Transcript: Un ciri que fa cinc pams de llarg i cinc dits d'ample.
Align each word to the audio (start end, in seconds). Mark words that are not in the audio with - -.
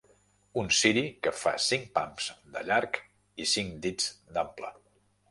Un 0.59 0.69
ciri 0.75 1.01
que 1.25 1.33
fa 1.41 1.51
cinc 1.65 1.83
pams 1.97 2.29
de 2.55 2.63
llarg 2.69 2.97
i 3.45 3.47
cinc 3.51 3.77
dits 3.85 4.09
d'ample. 4.39 4.73